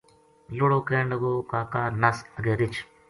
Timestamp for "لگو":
1.11-1.33